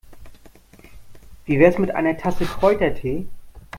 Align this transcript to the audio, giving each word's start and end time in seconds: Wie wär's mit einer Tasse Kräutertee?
Wie 1.45 1.59
wär's 1.59 1.77
mit 1.77 1.91
einer 1.93 2.17
Tasse 2.17 2.45
Kräutertee? 2.45 3.27